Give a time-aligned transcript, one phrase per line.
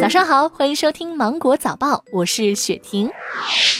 [0.00, 3.10] 早上好，欢迎收听芒果早报，我是雪婷。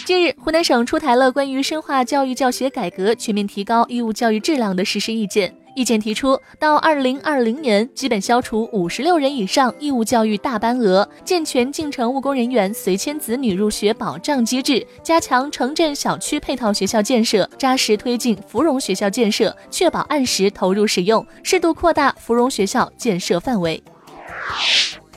[0.04, 5.56] 近日，湖南省出台了关于深化教育教学改革、全面提高义务教育质量的实施意见。
[5.74, 23.82] 意见提出，到二零二零年，基本消除五十六人以上义务教育大班额，健全进城务工人员随迁子女入学保障机制，加强城镇小区配套学校建设，扎实推进芙蓉学校建设，确保按时投入使用，适度扩大芙蓉学校建设范围。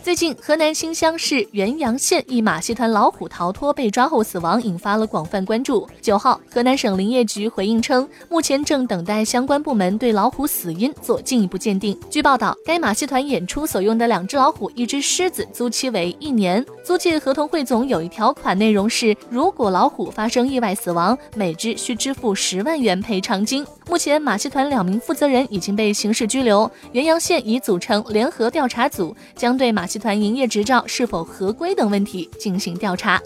[0.03, 5.87] 最近，河南新乡市原阳县一马戏团老虎逃脱被抓后死亡，引发了广泛关注。
[6.01, 11.97] 九号，河南省林业局回应称，目前正等待相关部门对老虎死因做进一步鉴定。
[12.09, 23.65] 据报道，该马戏团演出所用的两只老虎、一只狮子租期为一年，租借合同汇总有一条款，内容是如果老虎发生意外死亡，每只需支付十万元赔偿金。
[23.87, 33.21] 目前，马戏团两名负责人已经被刑事拘留，原阳县已组成联合调查组，将对马集团营业执照是否合规等问题进行调查。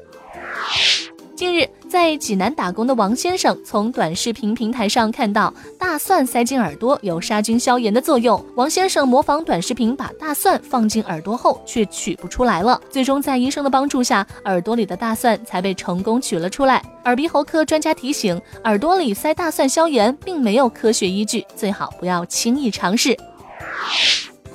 [1.33, 8.45] 近日，在济南打工的王先生从短视频平台上看到大蒜塞进耳朵有杀菌消炎的作用。
[8.55, 12.81] 王先生模仿短视频把大蒜放进耳朵后，却取不出来了。
[12.89, 16.83] 最终在医生的帮助下，耳朵里的大蒜才被成功取了出来。
[17.05, 23.17] 耳鼻喉科专家提醒，耳朵里塞大蒜消炎并没有科学依据，最好不要轻易尝试。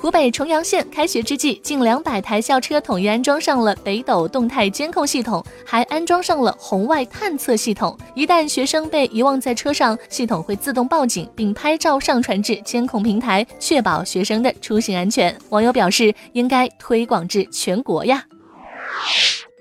[0.03, 7.97] 湖北重阳县开学之际，近两百台校车统一安装上了北斗动态监控系统，还安装上了红外探测系统。
[8.13, 15.33] 一旦学生被遗忘在车上，系统会自动报警，并拍照上传至监控平台，确保学生的出行安全。
[15.47, 18.25] 网友表示，应该推广至全国呀。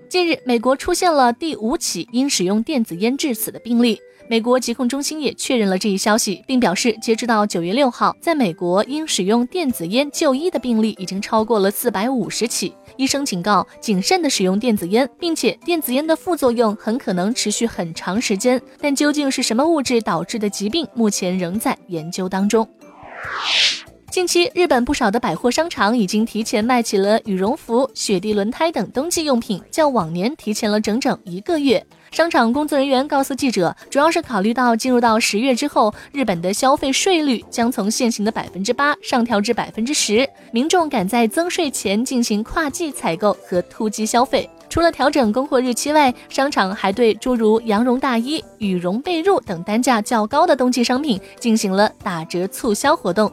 [0.08, 4.00] 近日，美国出现了第五起因使用电子烟致死的病例。
[4.32, 12.72] 美国疾控中心也确认了这一消息，并表示，截止到九月六号，在美国因使用电子烟就医的病例已经超过了四百五十起。
[12.96, 18.58] 医生警告，谨慎的使用电子烟，并且电子烟的副作用很可能持续很长时间。
[18.80, 22.66] 但究竟是什么物质导致的疾病，目前仍在研究当中。
[24.10, 31.84] 近期，日本不少的百货商场已经提前卖起了羽绒服、雪地轮胎等冬季用品，较往年提前了整整一个月。
[32.12, 44.48] 商场工作人员告诉记者，主要是考虑到进入到十月之后，日本的消费税率将从现行的百分之八上调至百分之十，民众赶在增税前进行跨季采购和突击消费。
[44.68, 53.32] 除了调整供货日期外，商场还对诸如羊绒大衣、羽绒被褥等单价较高的冬季商品进行了打折促销活动。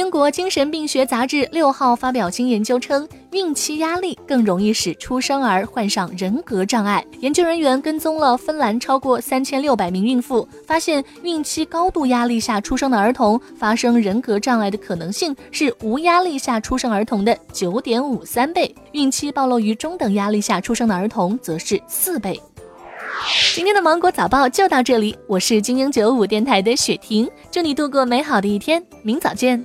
[0.00, 7.04] 英国精神病学杂志六号发表新研究称，孕期压力更容易使出生儿患上人格障碍。
[7.18, 22.40] 研究人员跟踪了芬兰超过三千六百名孕妇，发现孕期高度压力下出生的儿童发生人格障碍的可能性是无压力下出生儿童的九点五三倍，孕期暴露于中等压力下出生的儿童则是四倍。
[23.54, 29.62] 今天的芒果早报就到这里，我是精英九五电台的雪婷，祝你度过美好的一天，明早见。